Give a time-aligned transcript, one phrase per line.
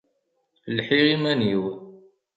[0.77, 1.63] Lḥiɣ iman-iw.